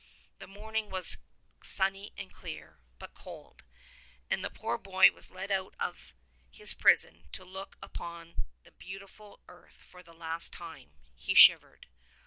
[0.39, 1.19] The morning was
[1.61, 3.61] sunny and clear, but cold,
[4.31, 6.15] and as the poor boy was led out of
[6.49, 11.85] his prison to look upon the beautiful earth for the last time, he shivered.